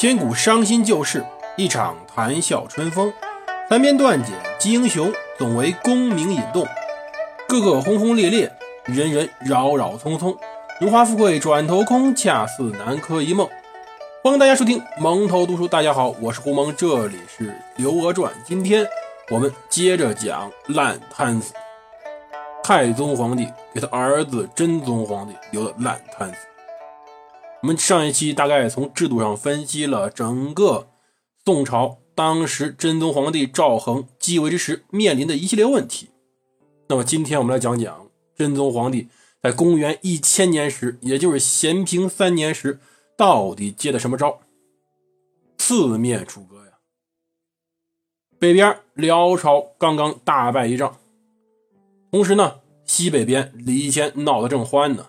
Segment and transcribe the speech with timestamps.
[0.00, 1.22] 千古伤心旧事，
[1.58, 3.12] 一场谈笑春风。
[3.68, 6.66] 残篇断简记英雄，总为功名引动。
[7.46, 8.50] 个个轰轰烈烈，
[8.86, 10.34] 人人扰扰匆匆。
[10.80, 13.46] 荣华富贵转头空，恰似南柯一梦。
[14.24, 15.68] 欢迎大家收听蒙头读书。
[15.68, 18.32] 大家好，我是胡蒙，这里是《刘娥传》。
[18.46, 18.86] 今天
[19.28, 21.52] 我们接着讲烂摊子。
[22.64, 26.38] 太宗皇帝给他儿子真宗皇帝留的烂摊子。
[27.62, 30.88] 我们上一期大概从制度上分析了整个
[31.44, 36.08] 宋朝当时真宗皇帝赵恒继位之时面临的一系列问题。
[36.88, 39.08] 那么今天我们来讲讲真宗皇帝
[39.42, 42.80] 在公元一千年时，也就是咸平三年时，
[43.14, 44.40] 到底接的什么招？
[45.58, 46.72] 四面楚歌呀！
[48.38, 50.96] 北边辽朝刚刚大败一仗，
[52.10, 55.08] 同时呢，西北边李义谦闹得正欢呢，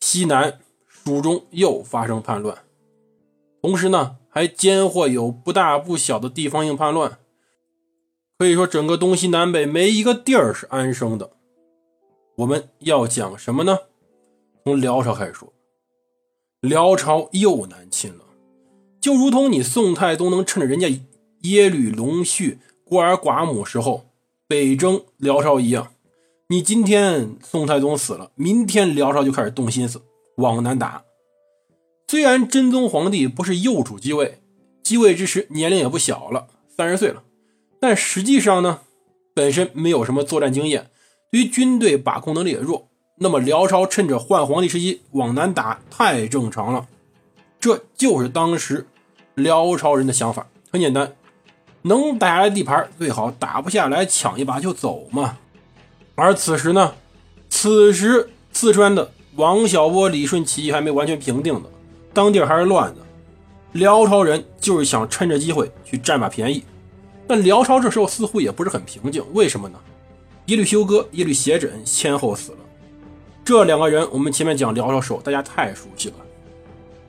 [0.00, 0.58] 西南。
[1.04, 2.58] 蜀中又发生叛乱，
[3.60, 7.18] 同时呢，还间或有不大不小的地方性叛乱。
[8.38, 11.30] 可以说，整个东西南北没一个地儿是安生的。
[12.36, 13.78] 我们要讲什么呢？
[14.64, 15.52] 从辽朝开始说，
[16.60, 18.24] 辽朝又南侵了，
[19.00, 20.88] 就如同你宋太宗能趁着人家
[21.40, 24.06] 耶律隆绪孤儿寡母时候
[24.46, 25.92] 北征辽朝一样。
[26.48, 30.00] 你今天宋太宗死了，明天辽朝就开始动心思。
[30.36, 31.02] 往南打。
[32.08, 34.42] 虽然真宗皇帝不是幼主继位，
[34.82, 37.22] 继位之时年龄也不小了，三十岁了，
[37.80, 38.80] 但实际上呢，
[39.34, 40.90] 本身没有什么作战经验，
[41.30, 42.88] 对于军队把控能力也弱。
[43.16, 46.86] 那么辽朝趁着换皇帝时机往南打，太正常了。
[47.58, 48.86] 这就是当时
[49.34, 51.14] 辽朝人的想法，很简单，
[51.82, 55.38] 能打下来地盘最好，打不下来抢一把就走嘛。
[56.14, 56.94] 而此时呢，
[57.48, 59.12] 此时四川的。
[59.36, 61.62] 王小波、李顺起义还没完全平定呢，
[62.12, 63.00] 当地还是乱的。
[63.72, 66.62] 辽朝人就是想趁着机会去占把便宜，
[67.26, 69.24] 但辽朝这时候似乎也不是很平静。
[69.32, 69.78] 为什么呢？
[70.46, 72.58] 耶律休哥、耶律斜轸先后死了，
[73.42, 76.14] 这两个人我们前面讲辽朝时候大家太熟悉了。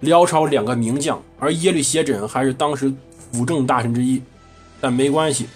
[0.00, 2.92] 辽朝两个名将，而耶律斜轸还是当时
[3.32, 4.20] 辅政大臣之一，
[4.78, 5.46] 但没关系。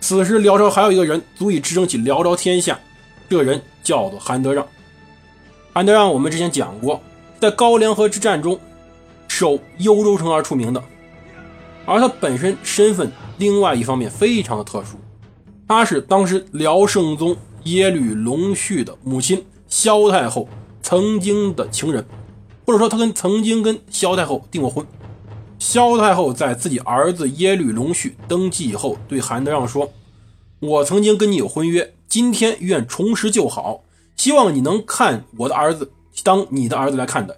[0.00, 2.80] 此时辽朝还有一个人足以支撑起辽朝天下，
[3.28, 4.66] 这人叫做韩德让。
[5.72, 7.00] 韩德让，我们之前讲过，
[7.40, 8.58] 在高梁河之战中
[9.28, 10.82] 守幽州城而出名的，
[11.86, 14.96] 而他本身身份另外一方面非常的特殊，
[15.68, 20.48] 他是当时辽圣宗耶律隆绪的母亲萧太后
[20.82, 22.04] 曾经的情人，
[22.66, 24.84] 或者说他跟曾经跟萧太后订过婚。
[25.60, 29.92] 萧太后在自己儿子耶律隆绪登基以后，对韩德让说
[30.58, 33.82] ：“我曾经跟你有婚约，今天愿重拾旧好。”
[34.20, 35.92] 希望你能看我的儿子
[36.22, 37.34] 当你的儿子来看待，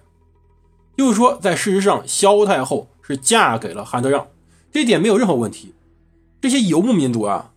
[0.96, 4.26] 就是说，在事实上，萧太后是嫁给了韩德让，
[4.72, 5.76] 这点没有任何问题。
[6.40, 7.52] 这些游牧民族啊，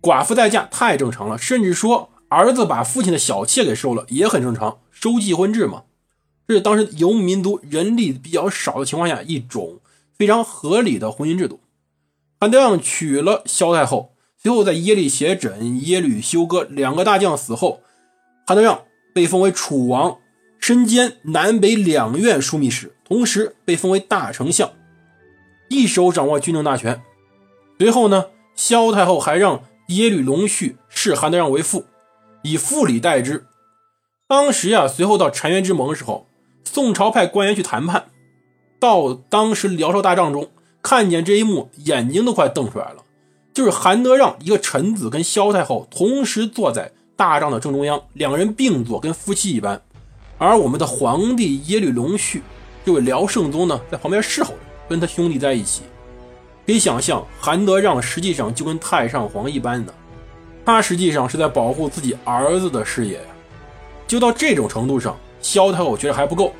[0.00, 5.82] 寡妇再嫁太正常了，甚至说儿子把父亲的小妾给收了也很正常，收继婚制嘛，
[6.46, 9.80] 这是当时游牧民族人力比较少的情况下一种
[10.16, 11.58] 非常合理的婚姻制度。
[12.38, 17.80] 韩德让娶了萧太后，随后在耶律斜轸、耶律休哥两个大将死后。
[18.48, 20.20] 韩德让被封为楚王，
[20.58, 24.72] 身兼南北两院枢密使，同时被封为大丞相，
[25.68, 27.02] 一手掌握军政大权。
[27.78, 31.84] 随后呢，萧太后还让耶律隆绪视韩德让为父，
[32.42, 33.44] 以父礼待之。
[34.26, 36.26] 当时呀，随后到澶渊之盟的时候，
[36.64, 38.06] 宋朝派官员去谈判，
[38.80, 40.50] 到当时辽朝大帐中，
[40.80, 43.04] 看见这一幕，眼睛都快瞪出来了。
[43.52, 46.92] 就是韩德让一个臣子跟萧太后同时坐在。
[47.18, 49.82] 大帐的正中央，两人并坐，跟夫妻一般。
[50.38, 52.44] 而我们的皇帝耶律隆绪，
[52.86, 54.58] 这位辽圣宗呢，在旁边侍候着，
[54.88, 55.82] 跟他兄弟在一起。
[56.64, 59.92] 可以想象，韩德让实际上就跟太上皇一般的，
[60.64, 63.24] 他实际上是在保护自己儿子的事业呀。
[64.06, 66.52] 就到这种程度上，萧太后觉得还不够。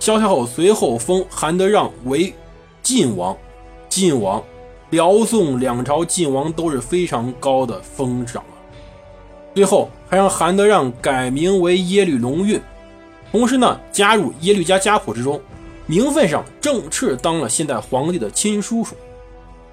[0.00, 2.32] 萧太后随后封韩德让为
[2.82, 3.36] 晋王，
[3.90, 4.42] 晋王，
[4.88, 8.42] 辽宋两朝晋王都是非常高的封赏。
[9.54, 12.60] 最后还让韩德让改名为耶律隆运，
[13.30, 15.40] 同时呢加入耶律家家谱之中，
[15.86, 18.94] 名分上正式当了现代皇帝的亲叔叔。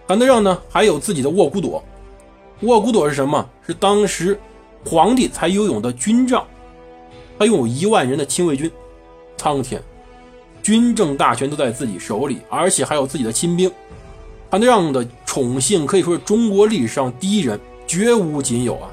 [0.07, 1.83] 韩德让呢还有自己的卧骨朵，
[2.61, 3.47] 卧骨朵是什么？
[3.65, 4.37] 是当时
[4.85, 6.45] 皇帝才拥有的军帐，
[7.37, 8.69] 他拥有一万人的亲卫军。
[9.37, 9.81] 苍天，
[10.61, 13.71] 军政大权都在自己手里，而且还有自己的亲兵。
[14.49, 18.89] 韩德让的宠幸可以说是中国历史上第一人，绝无仅有啊！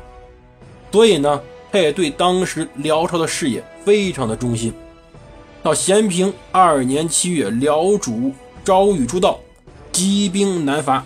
[0.90, 4.72] 所以呢，他也对当时辽朝的事业非常的忠心。
[5.62, 8.32] 到咸平二年七月，辽主
[8.64, 9.38] 朝雨初到，
[9.92, 11.04] 积兵南伐。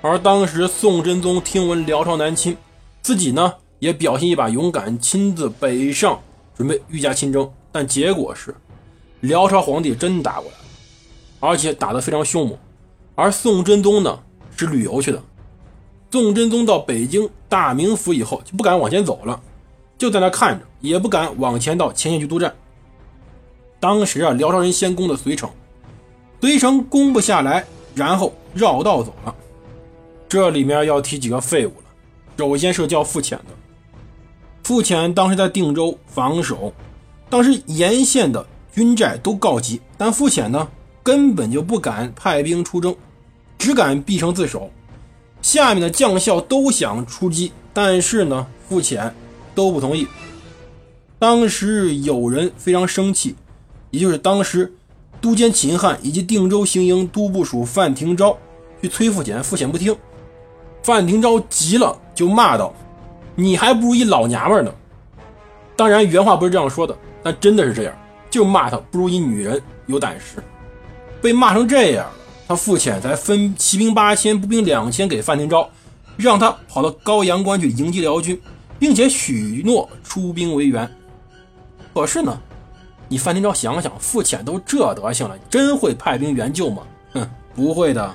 [0.00, 2.56] 而当时宋真宗听闻辽朝南侵，
[3.00, 6.20] 自己呢也表现一把勇敢，亲自北上
[6.56, 7.48] 准备御驾亲征。
[7.70, 8.52] 但结果是，
[9.20, 10.64] 辽朝皇帝真打过来了，
[11.38, 12.58] 而且打得非常凶猛。
[13.14, 14.18] 而宋真宗呢
[14.56, 15.22] 是旅游去的。
[16.10, 19.38] 宋真宗到北京大名府以后就不敢往前走了，
[19.98, 22.54] 就在那看着，也不敢往前到前线去督战。
[23.78, 25.50] 当时啊，辽朝人先攻的遂城，
[26.40, 29.34] 遂城攻不下来，然后绕道走了。
[30.26, 31.84] 这里面要提几个废物了。
[32.38, 33.54] 首先是叫傅潜的，
[34.62, 36.72] 傅潜当时在定州防守，
[37.28, 40.66] 当时沿线的军寨都告急，但傅潜呢
[41.02, 42.96] 根本就不敢派兵出征，
[43.58, 44.70] 只敢闭城自守。
[45.46, 49.14] 下面的将校都想出击，但是呢，傅潜
[49.54, 50.04] 都不同意。
[51.20, 53.36] 当时有人非常生气。
[53.92, 54.74] 也就是当时
[55.20, 58.36] 都监秦汉以及定州行营都部署范廷昭
[58.82, 59.96] 去催傅潜，傅潜不听，
[60.82, 62.74] 范廷昭急了，就骂道
[63.36, 64.74] ：“你还不如一老娘们呢！”
[65.76, 67.96] 当然原话不是这样说的，但真的是这样，
[68.28, 70.42] 就骂他不如一女人有胆识。
[71.22, 72.10] 被骂成这样，
[72.48, 75.68] 他傅潜才分骑兵八千，步兵两千给范廷昭，
[76.16, 78.40] 让他跑到高阳关去迎击辽军，
[78.78, 80.88] 并且许诺出兵为援。
[81.92, 82.40] 可是呢？
[83.08, 86.82] 你范廷昭想想，傅潜都这德行了，真会派兵援救吗？
[87.12, 88.14] 哼，不会的。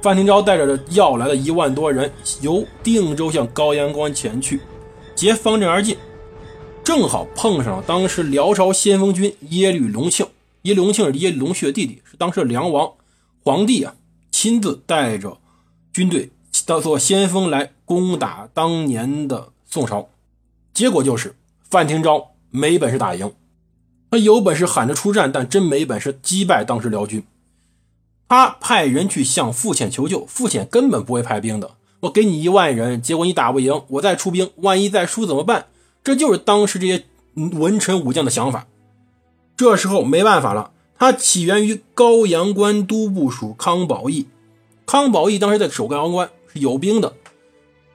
[0.00, 2.10] 范廷昭带着要来的一万多人，
[2.40, 4.60] 由定州向高阳关前去，
[5.14, 5.96] 劫方阵而进，
[6.84, 10.26] 正好碰上了当时辽朝先锋军耶律隆庆。
[10.62, 12.88] 耶律隆庆是耶律隆绪的弟弟，是当时的梁王，
[13.44, 13.94] 皇帝啊
[14.30, 15.38] 亲自带着
[15.92, 16.30] 军队
[16.64, 20.08] 当做先锋来攻打当年的宋朝，
[20.72, 21.34] 结果就是
[21.68, 23.32] 范廷昭没本事打赢。
[24.10, 27.24] 他有本事喊着出战，但真没本事击败当时辽军。
[28.28, 31.72] 他派人去向傅潜求救，傅潜根本不会派兵的。
[32.00, 35.66] 我给你一万人，结果你打不赢，我再出兵，万一再输怎么办？
[36.04, 37.04] 这就是当时这些
[37.34, 38.66] 文臣武将的想法。
[39.56, 40.72] 这时候没办法了，
[41.02, 44.28] 他起源于高阳关都部署康保义。
[44.86, 47.16] 康保义当时在守高阳关是有兵的。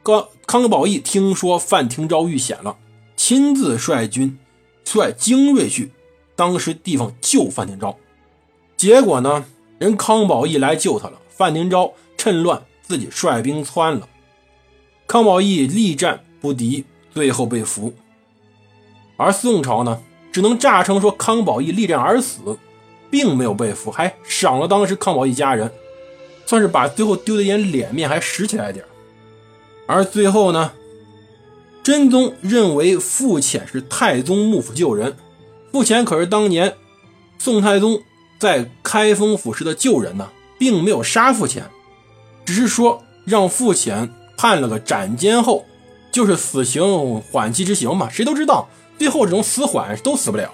[0.04, 2.76] 高康保义听说范廷昭遇险了，
[3.16, 4.38] 亲自率军
[4.84, 5.94] 率精锐去。
[6.36, 7.98] 当时地方救范廷昭，
[8.76, 9.46] 结果呢，
[9.80, 11.18] 人康保义来救他了。
[11.30, 14.10] 范廷昭趁乱自己率兵窜了，
[15.08, 16.84] 康保义力战不敌，
[17.14, 17.94] 最后被俘。
[19.16, 22.58] 而宋朝呢，只能诈称说康保义力战而死，
[23.10, 25.72] 并没有被俘，还赏了当时康保一家人，
[26.46, 28.84] 算是把最后丢的一点脸面还拾起来点
[29.86, 30.74] 而最后呢，
[31.82, 35.16] 真宗认为傅潜是太宗幕府旧人。
[35.72, 36.74] 傅潜可是当年
[37.38, 38.02] 宋太宗
[38.40, 41.70] 在开封府时的旧人呢，并没有杀傅潜，
[42.46, 45.66] 只是说让傅潜判了个斩监后，
[46.12, 48.10] 就是死刑缓期执行嘛。
[48.10, 48.68] 谁都知道，
[48.98, 50.52] 最后这种死缓都死不了。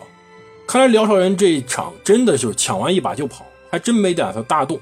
[0.67, 4.79] 看来辽朝人这一场真的就是抢完一把就跑，还真没打算大动。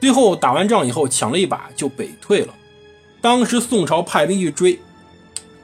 [0.00, 2.54] 最后打完仗以后，抢了一把就北退了。
[3.20, 4.78] 当时宋朝派兵去追，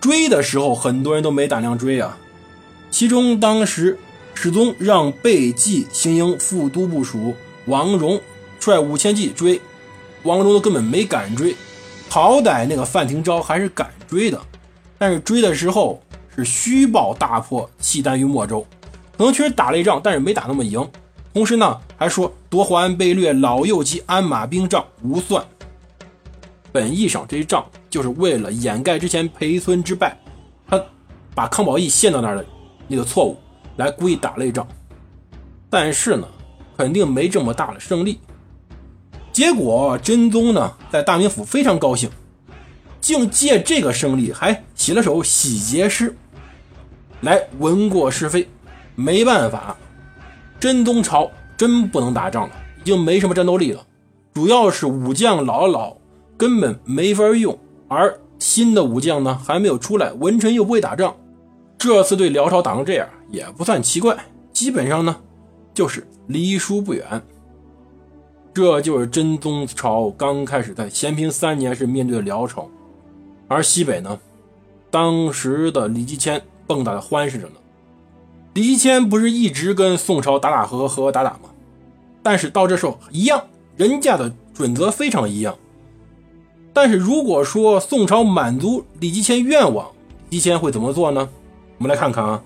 [0.00, 2.18] 追的时候很多人都没胆量追啊。
[2.90, 3.98] 其中，当时
[4.34, 7.34] 世宗让备骑行营副都部署
[7.66, 8.20] 王荣
[8.60, 9.60] 率五千骑追，
[10.22, 11.54] 王荣都根本没敢追。
[12.08, 14.40] 好歹那个范廷昭还是敢追的，
[14.98, 16.00] 但是追的时候
[16.34, 18.66] 是虚报大破，契丹于莫州，
[19.16, 20.86] 可能确实打了一仗，但是没打那么赢。
[21.32, 25.44] 同时呢，还说夺还被掠老幼及鞍马兵仗无算。
[26.72, 30.16] 本意上，这一仗就是为了掩盖之前裴村之败，
[30.68, 30.82] 他
[31.34, 32.44] 把康保义陷到那儿的
[32.88, 33.36] 那个错误，
[33.76, 34.66] 来故意打了一仗，
[35.70, 36.26] 但是呢，
[36.76, 38.20] 肯定没这么大的胜利。
[39.32, 42.10] 结果真宗呢，在大名府非常高兴，
[43.00, 46.16] 竟借这个胜利还写了首洗劫诗，
[47.20, 48.48] 来闻过是非。
[48.96, 49.76] 没办法，
[50.58, 53.86] 真宗朝真不能打仗了，已经没什么战斗力了，
[54.34, 55.96] 主要是武将老老，
[56.36, 57.56] 根本没法用，
[57.88, 61.14] 而新的武将呢还没有出来，文臣又不会打仗。
[61.78, 64.16] 这次对辽朝打成这样也不算奇怪，
[64.52, 65.14] 基本上呢
[65.74, 67.22] 就是离输不远。
[68.54, 72.66] 这就是真宗朝刚开始在咸平三年是面对的辽朝，
[73.46, 74.18] 而西北呢，
[74.90, 77.54] 当时的李继迁蹦跶的欢实着呢。
[78.56, 81.50] 李继迁不是一直跟宋朝打打和和和打打吗？
[82.22, 83.44] 但是到这时候一样，
[83.76, 85.54] 人家的准则非常一样。
[86.72, 89.86] 但是如果说宋朝满足李继迁愿望，
[90.30, 91.28] 李继迁会怎么做呢？
[91.76, 92.42] 我们来看看啊，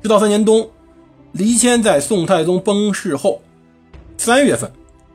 [0.00, 0.70] 直到三年冬，
[1.32, 3.42] 李谦在宋太宗崩逝后，
[4.16, 4.70] 三月份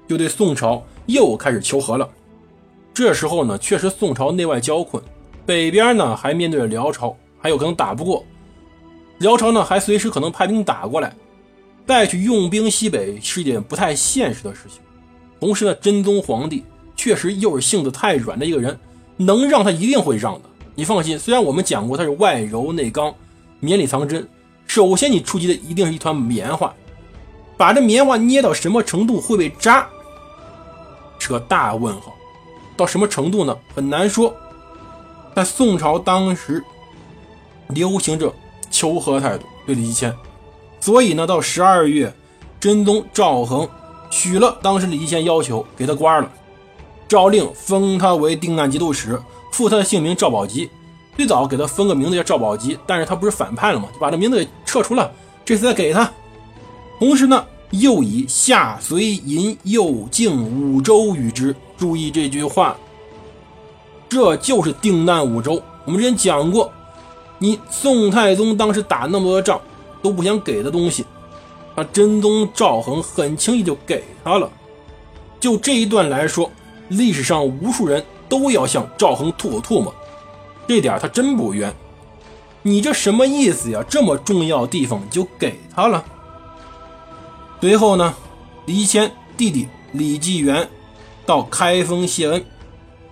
[0.09, 2.09] 就对宋朝又开始求和了。
[2.93, 5.01] 这时候呢，确实宋朝内外交困，
[5.45, 8.25] 北边呢还面对着辽朝，还有可能打不过；
[9.19, 11.15] 辽朝呢还随时可能派兵打过来，
[11.87, 14.79] 再去用兵西北是一件不太现实的事情。
[15.39, 16.63] 同时呢，真宗皇帝
[16.95, 18.77] 确实又是性子太软的一个人，
[19.17, 20.49] 能让他一定会让的。
[20.75, 23.13] 你放心，虽然我们讲过他是外柔内刚，
[23.59, 24.27] 绵里藏针，
[24.65, 26.73] 首先你触及的一定是一团棉花，
[27.57, 29.87] 把这棉花捏到什么程度会被扎，
[31.19, 32.13] 是个大问号。
[32.75, 33.55] 到什么程度呢？
[33.75, 34.35] 很难说。
[35.35, 36.63] 在宋朝当时
[37.69, 38.33] 流行着
[38.73, 40.13] 求和态度对李继迁，
[40.81, 42.11] 所以呢，到十二月，
[42.59, 43.69] 真宗赵恒
[44.09, 46.29] 许了当时李继迁要求，给他官了，
[47.07, 49.17] 诏令封他为定难节度使，
[49.51, 50.69] 复他的姓名赵宝吉。
[51.15, 53.87] 最早给他封个名字叫赵宝吉，但是他不是反叛了吗？
[53.93, 55.11] 就把这名字给撤除了。
[55.45, 56.11] 这次再给他，
[56.97, 61.55] 同时呢，又以下绥银右靖五州与之。
[61.77, 62.75] 注意这句话，
[64.09, 65.61] 这就是定难五州。
[65.85, 66.71] 我们之前讲过，
[67.43, 69.59] 你宋太宗当时打那么多仗
[70.01, 71.05] 都不想给的东西，
[71.75, 74.49] 啊，真宗赵恒很轻易就给他了。
[75.41, 76.49] 就这一段来说，
[76.87, 79.93] 历史上无数人都要向赵恒吐口唾沫，
[80.65, 81.73] 这点他真不冤。
[82.61, 83.83] 你这什么意思呀？
[83.89, 86.01] 这么重要地方就给他了。
[87.59, 88.13] 随后呢，
[88.65, 90.65] 李谦弟弟李继元。
[91.25, 92.45] 到开封谢恩，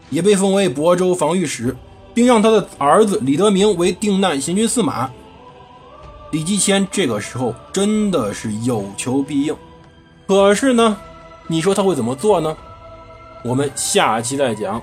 [0.10, 1.76] 也被封为亳州防御使，
[2.14, 5.10] 并让他的儿子李德明为定难行军司马。
[6.32, 9.56] 李继迁这个时候真的是有求必应，
[10.28, 10.98] 可是呢，
[11.48, 12.56] 你说他会怎么做呢？
[13.44, 14.82] 我们下期再讲。